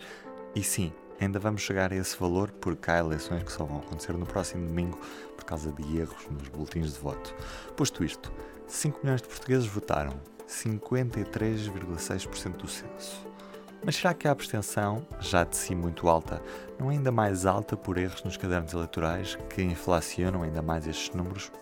E 0.55 0.63
sim, 0.63 0.93
ainda 1.19 1.39
vamos 1.39 1.63
chegar 1.63 1.91
a 1.91 1.97
esse 1.97 2.15
valor 2.15 2.53
porque 2.53 2.91
há 2.91 2.99
eleições 2.99 3.43
que 3.43 3.51
só 3.51 3.65
vão 3.65 3.79
acontecer 3.79 4.13
no 4.13 4.27
próximo 4.27 4.67
domingo 4.67 5.01
por 5.35 5.45
causa 5.45 5.73
de 5.73 5.97
erros 5.97 6.29
nos 6.29 6.51
boletins 6.51 6.93
de 6.93 7.01
voto. 7.01 7.35
Posto 7.75 8.05
isto, 8.05 8.31
5 8.67 9.01
milhões 9.03 9.23
de 9.23 9.29
portugueses 9.29 9.67
votaram, 9.67 10.21
53,6% 10.47 12.57
do 12.59 12.69
censo. 12.69 13.33
Mas 13.85 13.97
será 13.97 14.15
que 14.15 14.27
a 14.27 14.31
abstenção, 14.31 15.07
já 15.21 15.45
de 15.45 15.55
si 15.55 15.75
muito 15.75 16.09
alta, 16.09 16.41
não 16.81 16.91
é 16.91 16.95
ainda 16.95 17.13
mais 17.13 17.45
alta 17.45 17.77
por 17.77 17.99
erros 17.99 18.25
nos 18.25 18.35
cadernos 18.35 18.73
eleitorais 18.73 19.37
que 19.51 19.63
inflacionam 19.63 20.43
ainda 20.43 20.63
mais 20.63 20.87
estes 20.87 21.15
números? 21.15 21.53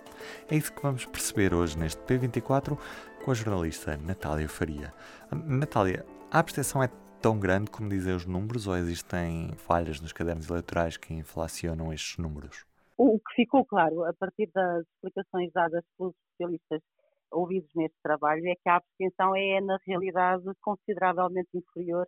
É 0.49 0.55
isso 0.55 0.73
que 0.73 0.81
vamos 0.81 1.05
perceber 1.05 1.53
hoje 1.53 1.77
neste 1.77 2.01
P24 2.03 2.79
com 3.25 3.31
a 3.31 3.35
jornalista 3.35 3.97
Natália 3.97 4.49
Faria. 4.49 4.95
Natália, 5.33 6.07
a 6.31 6.39
abstenção 6.39 6.81
é 6.81 6.89
tão 7.21 7.41
grande 7.41 7.73
como 7.73 7.89
dizem 7.89 8.15
os 8.15 8.25
números 8.25 8.69
ou 8.69 8.77
existem 8.77 9.51
falhas 9.57 10.01
nos 10.01 10.13
cadernos 10.13 10.49
eleitorais 10.49 10.97
que 10.97 11.13
inflacionam 11.13 11.93
estes 11.93 12.19
números? 12.19 12.65
O 12.97 13.19
que 13.19 13.35
ficou 13.35 13.65
claro 13.65 14.05
a 14.05 14.13
partir 14.13 14.49
das 14.55 14.85
explicações 14.95 15.51
dadas 15.53 15.83
pelos 15.99 16.15
especialistas 16.15 16.81
ouvidos 16.81 16.92
neste 17.75 17.97
trabalho 18.03 18.47
é 18.47 18.55
que 18.55 18.69
a 18.69 18.77
abstenção 18.77 19.35
é, 19.37 19.61
na 19.61 19.79
realidade, 19.87 20.45
consideravelmente 20.61 21.49
inferior 21.55 22.07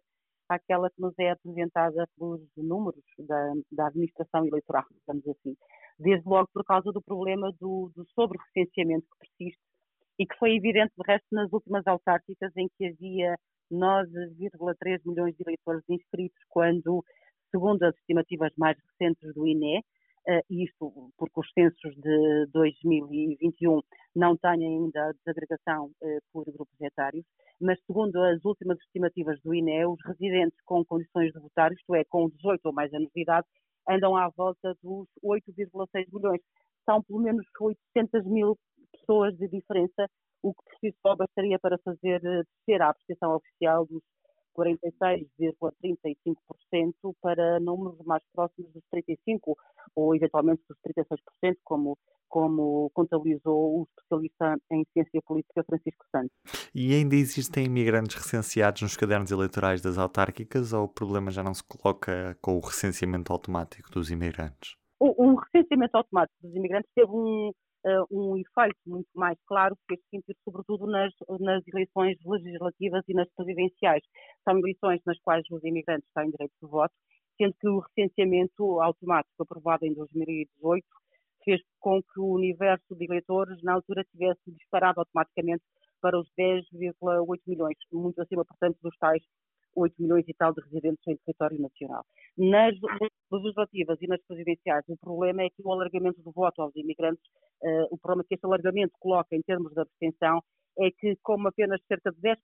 àquela 0.48 0.90
que 0.90 1.00
nos 1.00 1.14
é 1.18 1.30
apresentada 1.30 2.06
pelos 2.18 2.40
números 2.56 3.02
da, 3.18 3.52
da 3.72 3.86
administração 3.88 4.46
eleitoral, 4.46 4.84
digamos 5.00 5.26
assim. 5.28 5.56
Desde 5.98 6.28
logo 6.28 6.48
por 6.52 6.64
causa 6.64 6.92
do 6.92 7.00
problema 7.00 7.50
do, 7.60 7.90
do 7.94 8.06
sobre-recenseamento 8.14 9.06
que 9.06 9.28
persiste 9.28 9.62
e 10.18 10.26
que 10.26 10.36
foi 10.36 10.56
evidente, 10.56 10.92
de 10.96 11.02
resto, 11.06 11.26
nas 11.32 11.52
últimas 11.52 11.86
autárquicas 11.86 12.52
em 12.56 12.68
que 12.76 12.86
havia 12.86 13.36
9,3 13.72 15.00
milhões 15.04 15.34
de 15.36 15.42
eleitores 15.42 15.82
inscritos, 15.88 16.38
quando, 16.48 17.04
segundo 17.50 17.82
as 17.82 17.94
estimativas 17.96 18.52
mais 18.56 18.76
recentes 18.78 19.34
do 19.34 19.46
INE, 19.46 19.82
isto 20.50 21.10
porque 21.16 21.40
os 21.40 21.50
censos 21.52 21.94
de 21.96 22.46
2021 22.52 23.80
não 24.14 24.36
têm 24.36 24.66
ainda 24.66 25.08
a 25.08 25.12
desagregação 25.12 25.90
uh, 26.00 26.18
por 26.32 26.44
grupos 26.44 26.80
etários, 26.80 27.24
mas 27.60 27.78
segundo 27.86 28.16
as 28.16 28.44
últimas 28.44 28.78
estimativas 28.80 29.40
do 29.42 29.54
INE, 29.54 29.86
os 29.86 29.98
residentes 30.04 30.58
com 30.64 30.84
condições 30.84 31.32
de 31.32 31.40
votar, 31.40 31.72
isto 31.72 31.94
é, 31.94 32.04
com 32.04 32.28
18 32.28 32.60
ou 32.64 32.72
mais 32.72 32.92
anos 32.94 33.10
de 33.14 33.22
idade, 33.22 33.46
andam 33.88 34.16
à 34.16 34.28
volta 34.28 34.74
dos 34.82 35.08
8,6 35.22 36.06
milhões. 36.12 36.40
São 36.84 37.02
pelo 37.02 37.20
menos 37.20 37.46
800 37.60 38.24
mil 38.26 38.58
pessoas 38.92 39.36
de 39.36 39.48
diferença, 39.48 40.08
o 40.42 40.52
que 40.54 40.62
por 40.64 40.78
si 40.80 40.94
só 41.02 41.16
bastaria 41.16 41.58
para 41.58 41.78
fazer 41.78 42.24
eh, 42.24 42.42
descer 42.58 42.82
a 42.82 42.90
apreciação 42.90 43.34
oficial 43.36 43.86
dos 43.86 44.02
46,35% 44.54 47.14
para 47.20 47.60
números 47.60 47.98
mais 48.04 48.22
próximos 48.32 48.72
dos 48.72 48.82
35% 48.94 49.54
ou 49.94 50.14
eventualmente 50.14 50.62
dos 50.68 50.78
36%, 50.80 51.56
como, 51.62 51.98
como 52.28 52.90
contabilizou 52.94 53.80
o 53.80 53.86
especialista 53.88 54.56
em 54.70 54.84
ciência 54.92 55.20
política 55.22 55.64
Francisco 55.64 56.04
Santos. 56.10 56.30
E 56.74 56.94
ainda 56.94 57.14
existem 57.14 57.66
imigrantes 57.66 58.16
recenseados 58.16 58.82
nos 58.82 58.96
cadernos 58.96 59.30
eleitorais 59.30 59.80
das 59.80 59.98
autárquicas 59.98 60.72
ou 60.72 60.84
o 60.84 60.88
problema 60.88 61.30
já 61.30 61.42
não 61.42 61.54
se 61.54 61.62
coloca 61.64 62.36
com 62.40 62.56
o 62.56 62.60
recenseamento 62.60 63.32
automático 63.32 63.90
dos 63.90 64.10
imigrantes? 64.10 64.76
O, 64.98 65.24
o 65.24 65.36
recenseamento 65.36 65.96
automático 65.96 66.36
dos 66.42 66.54
imigrantes 66.54 66.90
teve 66.94 67.10
um, 67.10 67.52
uh, 67.84 68.06
um 68.10 68.36
efeito 68.36 68.78
muito 68.86 69.08
mais 69.14 69.38
claro 69.46 69.76
que 69.86 69.94
este 69.94 70.06
sentido, 70.10 70.36
sobretudo 70.44 70.86
nas, 70.86 71.12
nas 71.40 71.62
eleições 71.68 72.16
legislativas 72.24 73.04
e 73.08 73.14
nas 73.14 73.28
presidenciais. 73.36 74.02
São 74.44 74.58
eleições 74.58 75.00
nas 75.06 75.18
quais 75.20 75.44
os 75.50 75.62
imigrantes 75.64 76.08
têm 76.14 76.30
direito 76.30 76.54
de 76.62 76.68
voto, 76.68 76.94
sendo 77.36 77.54
que 77.54 77.68
o 77.68 77.80
recenseamento 77.80 78.80
automático 78.80 79.42
aprovado 79.42 79.84
em 79.84 79.94
2018 79.94 80.86
fez 81.44 81.60
com 81.78 82.02
que 82.02 82.20
o 82.20 82.32
universo 82.32 82.94
de 82.94 83.04
eleitores 83.04 83.62
na 83.62 83.74
altura 83.74 84.04
tivesse 84.04 84.50
disparado 84.50 85.00
automaticamente 85.00 85.62
para 86.00 86.18
os 86.18 86.28
10,8 86.38 87.40
milhões, 87.46 87.76
muito 87.92 88.20
acima, 88.20 88.44
portanto, 88.44 88.78
dos 88.82 88.96
tais 88.98 89.22
8 89.76 89.94
milhões 90.00 90.24
e 90.28 90.34
tal 90.34 90.52
de 90.52 90.60
residentes 90.62 91.06
em 91.06 91.16
território 91.16 91.60
nacional. 91.60 92.04
Nas 92.36 92.74
legislativas 93.30 93.98
e 94.00 94.06
nas 94.06 94.20
presidenciais, 94.26 94.84
o 94.88 94.96
problema 94.96 95.42
é 95.42 95.50
que 95.50 95.62
o 95.62 95.72
alargamento 95.72 96.22
do 96.22 96.30
voto 96.30 96.62
aos 96.62 96.74
imigrantes, 96.76 97.24
uh, 97.62 97.86
o 97.90 97.98
problema 97.98 98.24
que 98.28 98.34
este 98.34 98.46
alargamento 98.46 98.92
coloca 99.00 99.34
em 99.34 99.42
termos 99.42 99.72
de 99.72 99.80
abstenção 99.80 100.42
é 100.78 100.90
que, 100.90 101.16
como 101.22 101.48
apenas 101.48 101.80
cerca 101.86 102.10
de 102.10 102.20
10% 102.20 102.38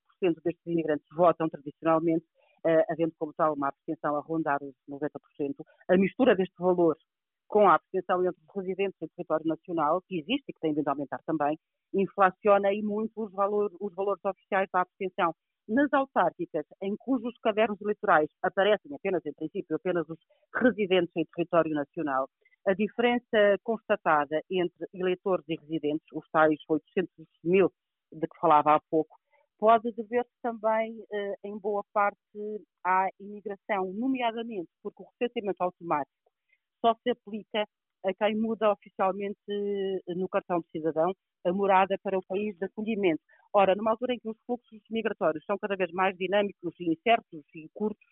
destes 0.44 0.66
imigrantes 0.66 1.06
votam 1.14 1.48
tradicionalmente, 1.48 2.24
uh, 2.64 2.84
havendo 2.91 3.12
como 3.18 3.32
tal 3.34 3.54
uma 3.54 3.68
abstenção 3.68 4.16
a 4.16 4.20
rondar 4.20 4.58
os 4.62 4.74
90%, 4.88 5.10
a 5.88 5.96
mistura 5.96 6.34
deste 6.34 6.54
valor 6.58 6.96
com 7.50 7.69
a 7.69 7.74
abstenção 7.74 8.24
entre 8.24 8.40
os 8.40 8.54
residentes 8.54 8.96
em 9.02 9.08
território 9.08 9.44
nacional, 9.46 10.00
que 10.06 10.20
existe 10.20 10.44
e 10.48 10.52
que 10.52 10.60
tem 10.60 10.72
vindo 10.72 10.86
a 10.86 10.92
aumentar 10.92 11.19
também, 11.26 11.58
inflaciona 11.92 12.72
e 12.72 12.80
muito 12.80 13.12
os, 13.16 13.32
valor, 13.32 13.72
os 13.80 13.92
valores 13.94 14.24
oficiais 14.24 14.69
da 14.72 14.82
abstenção. 14.82 15.34
Nas 15.69 15.92
autárquicas, 15.92 16.64
em 16.80 16.96
cujos 16.96 17.34
cadernos 17.42 17.80
eleitorais 17.80 18.30
aparecem 18.42 18.94
apenas, 18.94 19.24
em 19.26 19.32
princípio, 19.32 19.76
apenas 19.76 20.08
os 20.08 20.19
residentes 20.54 21.10
em 21.16 21.24
território 21.34 21.74
nacional, 21.74 22.28
a 22.66 22.72
diferença 22.72 23.58
constatada 23.64 24.40
entre 24.50 24.86
eleitores 24.94 25.44
e 25.48 25.56
residentes, 25.56 26.06
os 26.12 26.28
tais 26.30 26.58
800 26.69 27.10
mil 27.44 27.72
de 28.12 28.26
que 28.26 28.41
falava 28.41 28.75
há 28.75 28.81
pouco, 28.91 29.16
pode 29.59 29.93
dever-se 29.93 30.32
também, 30.43 31.04
eh, 31.12 31.34
em 31.44 31.59
boa 31.59 31.84
parte, 31.93 32.19
à 32.84 33.09
imigração, 33.21 33.93
nomeadamente 33.93 34.71
porque 34.82 35.03
o 35.03 35.06
recenseamento 35.12 35.62
automático 35.62 36.31
só 36.81 36.94
se 37.03 37.10
aplica 37.10 37.66
a 38.04 38.15
quem 38.15 38.37
muda 38.37 38.72
oficialmente 38.72 39.38
eh, 39.49 40.15
no 40.15 40.28
cartão 40.28 40.60
de 40.60 40.66
cidadão 40.70 41.12
a 41.44 41.53
morada 41.53 41.97
para 42.03 42.19
o 42.19 42.22
país 42.26 42.56
de 42.59 42.65
acolhimento. 42.66 43.20
Ora, 43.53 43.75
numa 43.75 43.91
altura 43.91 44.15
em 44.15 44.19
que 44.19 44.28
os 44.28 44.37
fluxos 44.47 44.81
migratórios 44.91 45.44
são 45.44 45.59
cada 45.59 45.76
vez 45.76 45.91
mais 45.93 46.16
dinâmicos 46.16 46.75
e 46.81 46.93
incertos 46.93 47.44
e 47.54 47.69
curtos, 47.75 48.09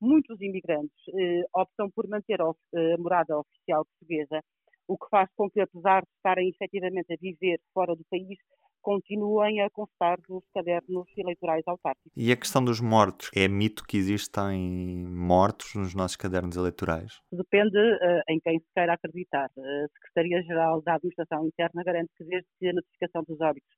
muitos 0.00 0.40
imigrantes 0.40 1.02
eh, 1.14 1.44
optam 1.54 1.90
por 1.90 2.08
manter 2.08 2.40
a, 2.40 2.44
a 2.44 2.98
morada 2.98 3.38
oficial 3.38 3.84
portuguesa, 3.86 4.42
o 4.88 4.98
que 4.98 5.08
faz 5.10 5.28
com 5.36 5.48
que, 5.50 5.60
apesar 5.60 6.02
de 6.02 6.10
estarem 6.16 6.48
efetivamente 6.48 7.12
a 7.12 7.16
viver 7.20 7.60
fora 7.72 7.94
do 7.94 8.04
país, 8.10 8.38
continuem 8.80 9.60
a 9.60 9.70
constar 9.70 10.18
nos 10.28 10.44
cadernos 10.54 11.06
eleitorais 11.16 11.62
autárquicos. 11.66 12.12
E 12.16 12.32
a 12.32 12.36
questão 12.36 12.64
dos 12.64 12.80
mortos? 12.80 13.30
É 13.34 13.46
mito 13.48 13.84
que 13.86 13.96
existem 13.96 15.04
mortos 15.08 15.74
nos 15.74 15.94
nossos 15.94 16.16
cadernos 16.16 16.56
eleitorais? 16.56 17.20
Depende 17.32 17.78
uh, 17.78 18.22
em 18.28 18.40
quem 18.40 18.58
se 18.58 18.66
queira 18.74 18.94
acreditar. 18.94 19.46
A 19.46 19.88
Secretaria-Geral 19.94 20.82
da 20.82 20.94
Administração 20.94 21.46
Interna 21.46 21.82
garante 21.84 22.10
que 22.16 22.24
desde 22.24 22.48
que 22.58 22.68
a 22.68 22.72
notificação 22.72 23.22
dos 23.26 23.40
óbitos 23.40 23.70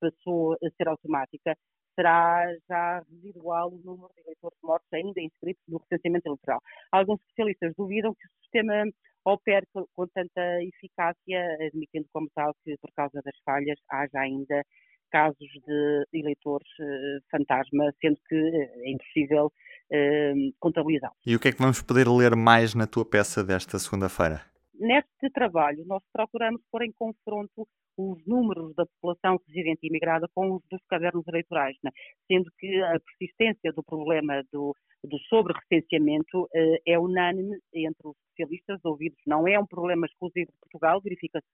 passou 0.00 0.52
a 0.54 0.70
ser 0.76 0.88
automática, 0.88 1.56
será 1.94 2.46
já 2.68 3.02
residual 3.10 3.72
o 3.72 3.80
número 3.84 4.10
de 4.14 4.22
eleitores 4.22 4.58
mortos 4.62 4.88
ainda 4.92 5.20
inscritos 5.20 5.62
no 5.66 5.78
recenseamento 5.78 6.28
eleitoral. 6.28 6.60
Alguns 6.92 7.20
especialistas 7.20 7.74
duvidam 7.76 8.14
que 8.14 8.26
o 8.26 8.30
sistema 8.42 8.84
opere 9.24 9.66
com 9.72 10.06
tanta 10.08 10.62
eficácia, 10.62 11.56
admitindo 11.66 12.06
como 12.12 12.28
tal 12.34 12.54
que, 12.64 12.76
por 12.78 12.90
causa 12.92 13.20
das 13.22 13.36
falhas, 13.44 13.78
haja 13.90 14.20
ainda 14.20 14.62
casos 15.10 15.48
de 15.66 16.04
eleitores 16.12 16.68
uh, 16.80 17.22
fantasma, 17.30 17.92
sendo 18.00 18.18
que 18.28 18.34
uh, 18.34 18.84
é 18.84 18.90
impossível 18.90 19.46
uh, 19.46 20.54
contabilizá-los. 20.58 21.16
E 21.26 21.34
o 21.34 21.40
que 21.40 21.48
é 21.48 21.52
que 21.52 21.58
vamos 21.58 21.82
poder 21.82 22.06
ler 22.08 22.36
mais 22.36 22.74
na 22.74 22.86
tua 22.86 23.04
peça 23.04 23.42
desta 23.42 23.78
segunda-feira? 23.78 24.42
Neste 24.74 25.30
trabalho, 25.32 25.84
nós 25.86 26.02
procuramos 26.12 26.60
pôr 26.70 26.82
em 26.82 26.92
confronto 26.92 27.66
os 27.98 28.24
números 28.26 28.74
da 28.76 28.86
população 28.86 29.40
residente 29.48 29.80
e 29.82 29.88
imigrada 29.88 30.28
com 30.32 30.54
os 30.54 30.62
dos 30.70 30.80
cadernos 30.88 31.26
eleitorais, 31.26 31.76
né? 31.82 31.90
sendo 32.28 32.48
que 32.56 32.80
a 32.82 33.00
persistência 33.00 33.72
do 33.72 33.82
problema 33.82 34.42
do, 34.52 34.74
do 35.02 35.18
sobre-recenseamento 35.28 36.48
eh, 36.54 36.80
é 36.86 36.98
unânime 36.98 37.58
entre 37.74 38.08
os 38.08 38.16
especialistas 38.28 38.84
ouvidos. 38.84 39.18
Não 39.26 39.48
é 39.48 39.58
um 39.58 39.66
problema 39.66 40.06
exclusivo 40.06 40.52
de 40.52 40.58
Portugal, 40.60 41.00
verifica-se 41.02 41.46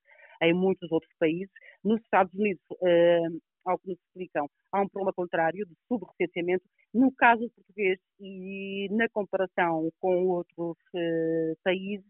em 0.42 0.52
muitos 0.52 0.92
outros 0.92 1.12
países. 1.18 1.52
Nos 1.82 2.00
Estados 2.02 2.34
Unidos, 2.34 2.62
eh, 2.82 3.28
ao 3.64 3.78
que 3.78 3.88
nos 3.88 3.98
explicam, 3.98 4.46
há 4.70 4.82
um 4.82 4.88
problema 4.88 5.14
contrário 5.14 5.64
de 5.64 5.74
sobre-recenseamento. 5.88 6.64
No 6.92 7.10
caso 7.12 7.50
português 7.56 7.98
e 8.20 8.88
na 8.90 9.08
comparação 9.08 9.90
com 9.98 10.26
outros 10.28 10.76
eh, 10.94 11.54
países, 11.64 12.04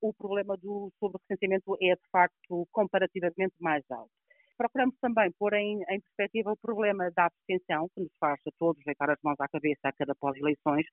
o 0.00 0.12
problema 0.14 0.56
do 0.56 0.90
sobre-recenseamento 0.98 1.76
é, 1.80 1.94
de 1.94 2.08
facto, 2.10 2.66
comparativamente 2.72 3.54
mais 3.60 3.84
alto. 3.90 4.10
procuramos 4.56 4.94
também 5.00 5.30
pôr 5.38 5.54
em, 5.54 5.82
em 5.88 6.00
perspectiva 6.00 6.52
o 6.52 6.56
problema 6.56 7.10
da 7.16 7.26
abstenção, 7.26 7.88
que 7.94 8.02
nos 8.02 8.12
faz 8.18 8.38
a 8.46 8.50
todos 8.58 8.82
deitar 8.84 9.10
as 9.10 9.18
mãos 9.22 9.40
à 9.40 9.48
cabeça 9.48 9.88
a 9.88 9.92
cada 9.92 10.14
pós-eleições, 10.14 10.86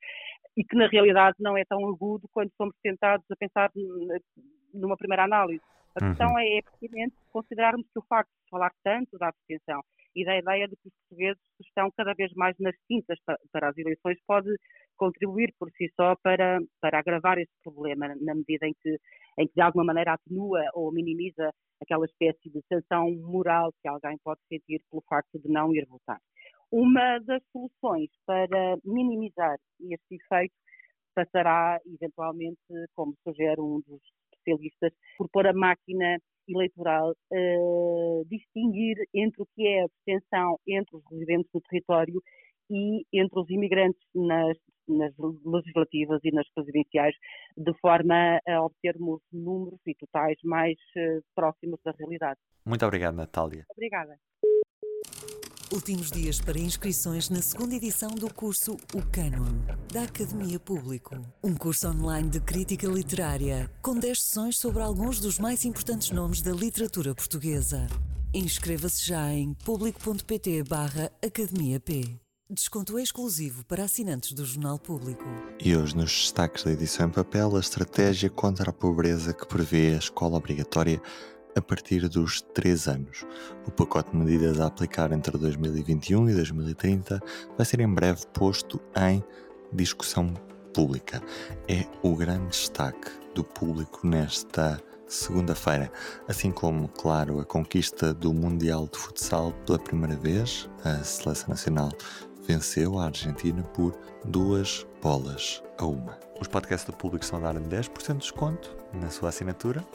e 0.56 0.64
que 0.64 0.76
na 0.76 0.88
realidade 0.88 1.36
não 1.40 1.58
é 1.58 1.66
tão 1.66 1.86
agudo 1.88 2.28
quando 2.32 2.52
somos 2.56 2.76
tentados 2.82 3.26
a 3.30 3.36
pensar 3.36 3.70
numa 4.74 4.98
primeira 4.98 5.24
análise. 5.24 5.62
A 6.00 6.04
uhum. 6.04 6.10
questão 6.10 6.40
é, 6.40 6.58
é 6.58 6.62
pertinente 6.62 7.16
considerarmos 7.32 7.86
que 7.92 8.00
o 8.00 8.06
facto 8.08 8.30
de 8.30 8.50
falar 8.50 8.72
tanto 8.84 9.18
da 9.18 9.30
abstenção 9.30 9.82
e 10.16 10.26
da 10.26 10.38
ideia 10.38 10.68
de 10.68 10.76
que 10.76 10.88
os 10.88 10.94
portugueses 11.02 11.42
estão 11.60 11.92
cada 11.96 12.14
vez 12.14 12.32
mais 12.34 12.56
nas 12.60 12.76
tintas 12.88 13.20
para 13.52 13.70
as 13.70 13.78
eleições 13.78 14.18
pode 14.26 14.50
contribuir 14.98 15.54
por 15.60 15.72
si 15.72 15.90
só 15.96 16.16
para, 16.22 16.60
para 16.82 17.00
agravar 17.00 17.38
esse 17.38 17.52
problema, 17.64 18.08
na 18.20 18.36
medida 18.36 18.68
em 18.68 18.74
que, 18.82 18.98
em 19.38 19.48
que 19.48 19.54
de 19.54 19.62
alguma 19.62 19.86
maneira 19.86 20.14
atenua 20.14 20.62
ou 20.74 20.92
minimiza 20.92 21.52
aquela 21.82 22.06
espécie 22.06 22.50
de 22.50 22.62
sanção 22.68 23.12
moral 23.22 23.72
que 23.82 23.88
alguém 23.88 24.18
pode 24.24 24.42
sentir 24.50 24.82
pelo 24.90 25.04
facto 25.08 25.40
de 25.40 25.50
não 25.50 25.74
ir 25.74 25.86
votar. 25.88 26.20
Uma 26.72 27.20
das 27.20 27.42
soluções 27.52 28.10
para 28.26 28.78
minimizar 28.84 29.58
este 29.80 30.16
efeito 30.16 30.54
passará, 31.16 31.80
eventualmente, 31.86 32.60
como 32.94 33.16
sugere 33.24 33.62
um 33.62 33.82
dos 33.88 34.02
especialistas, 34.34 34.92
por 35.18 35.30
pôr 35.30 35.48
a 35.48 35.54
máquina 35.54 36.20
eleitoral 36.48 37.12
uh, 37.12 38.26
distinguir 38.30 38.98
entre 39.14 39.42
o 39.42 39.48
que 39.56 39.68
é 39.68 39.82
a 39.82 39.86
abstenção 39.86 40.60
entre 40.68 40.96
os 40.96 41.04
residentes 41.12 41.52
do 41.52 41.62
território 41.62 42.22
e 42.70 43.06
entre 43.14 43.40
os 43.40 43.50
imigrantes 43.50 44.02
nas, 44.14 44.58
nas, 44.88 45.14
legislativas 45.46 46.20
e 46.24 46.32
nas 46.32 46.48
presidenciais, 46.54 47.16
de 47.58 47.74
forma 47.80 48.40
a 48.48 48.62
obtermos 48.62 49.22
números 49.32 49.80
e 49.86 49.96
totais 49.96 50.38
mais 50.44 50.78
uh, 50.98 51.22
próximos 51.36 51.80
da 51.84 51.92
realidade. 51.98 52.40
Muito 52.66 52.86
obrigado, 52.86 53.16
Natália. 53.16 53.66
Obrigada. 53.72 54.18
Últimos 55.74 56.10
dias 56.10 56.40
para 56.40 56.58
inscrições 56.58 57.30
na 57.30 57.42
segunda 57.42 57.76
edição 57.76 58.16
do 58.16 58.34
curso 58.34 58.78
O 58.96 59.02
Cânon, 59.12 59.66
da 59.94 60.04
Academia 60.04 60.58
Público. 60.58 61.16
Um 61.44 61.56
curso 61.56 61.90
online 61.90 62.30
de 62.30 62.40
crítica 62.40 62.88
literária, 62.88 63.70
com 63.82 64.00
10 64.00 64.22
sessões 64.22 64.58
sobre 64.58 64.82
alguns 64.82 65.20
dos 65.20 65.38
mais 65.40 65.66
importantes 65.66 66.12
nomes 66.12 66.42
da 66.42 66.52
literatura 66.52 67.14
portuguesa. 67.14 67.86
Inscreva-se 68.34 69.06
já 69.06 69.34
em 69.34 69.54
público.pt 69.66 70.64
barra 70.64 71.12
Academia 71.22 71.82
P. 71.82 72.18
Desconto 72.50 72.98
exclusivo 72.98 73.66
para 73.66 73.84
assinantes 73.84 74.32
do 74.32 74.46
Jornal 74.46 74.80
Público. 74.80 75.26
E 75.60 75.76
hoje, 75.76 75.94
nos 75.98 76.10
destaques 76.10 76.64
da 76.64 76.72
edição 76.72 77.08
em 77.08 77.12
papel, 77.12 77.58
a 77.58 77.60
estratégia 77.60 78.30
contra 78.30 78.70
a 78.70 78.74
pobreza 78.74 79.34
que 79.34 79.46
prevê 79.46 79.94
a 79.94 79.98
escola 79.98 80.38
obrigatória 80.38 81.02
a 81.58 81.62
partir 81.62 82.08
dos 82.08 82.42
3 82.54 82.88
anos. 82.88 83.26
O 83.66 83.72
pacote 83.72 84.12
de 84.12 84.18
medidas 84.18 84.62
a 84.62 84.68
aplicar 84.68 85.12
entre 85.12 85.38
2021 85.38 86.30
e 86.30 86.36
2030 86.36 87.20
vai 87.58 87.66
ser 87.66 87.82
em 87.82 87.94
breve 87.94 88.26
posto 88.28 88.80
em 88.96 89.22
discussão 89.74 90.34
pública. 90.74 91.22
É 91.68 91.86
o 92.02 92.16
grande 92.16 92.48
destaque 92.48 93.12
do 93.36 93.44
público 93.44 94.08
nesta 94.08 94.82
segunda-feira, 95.06 95.92
assim 96.30 96.52
como, 96.52 96.88
claro, 96.88 97.42
a 97.42 97.46
conquista 97.46 98.14
do 98.14 98.34
Mundial 98.34 98.88
de 98.92 98.98
Futsal 98.98 99.52
pela 99.66 99.80
primeira 99.80 100.16
vez. 100.16 100.70
A 100.86 101.04
seleção 101.04 101.50
nacional 101.50 101.90
venceu 102.48 102.98
a 102.98 103.06
Argentina 103.06 103.62
por 103.62 103.96
duas 104.26 104.88
bolas 105.02 105.62
a 105.78 105.86
uma. 105.86 106.18
Os 106.40 106.48
podcasts 106.48 106.90
do 106.90 106.96
público 106.96 107.24
estão 107.24 107.40
a 107.40 107.52
dar 107.52 107.60
10% 107.60 108.14
de 108.14 108.20
desconto 108.20 108.76
na 108.94 109.10
sua 109.10 109.30
assinatura 109.30 109.86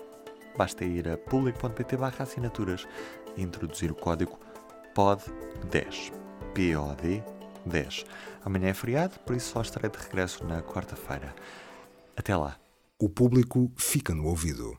basta 0.56 0.84
ir 0.84 1.08
a 1.08 1.16
público.pt 1.16 1.96
barra 1.96 2.22
assinaturas 2.22 2.86
e 3.36 3.42
introduzir 3.42 3.90
o 3.90 3.94
código 3.94 4.38
POD10. 4.94 6.12
POD 6.54 7.24
10. 7.64 8.04
Amanhã 8.44 8.68
é 8.68 8.74
feriado, 8.74 9.18
por 9.20 9.34
isso 9.34 9.52
só 9.52 9.62
estarei 9.62 9.90
de 9.90 9.98
regresso 9.98 10.44
na 10.44 10.62
quarta-feira. 10.62 11.34
Até 12.16 12.36
lá. 12.36 12.56
O 12.98 13.08
público 13.08 13.72
fica 13.76 14.14
no 14.14 14.26
ouvido. 14.26 14.78